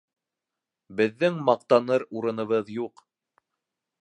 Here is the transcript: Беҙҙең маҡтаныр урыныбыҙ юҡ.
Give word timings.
Беҙҙең 1.01 1.37
маҡтаныр 1.51 2.07
урыныбыҙ 2.21 2.73
юҡ. 2.81 3.05